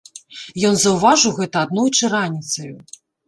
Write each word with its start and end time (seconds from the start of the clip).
Ён 0.69 0.77
заўважыў 0.83 1.35
гэта 1.41 1.55
аднойчы 1.65 2.11
раніцаю. 2.17 2.73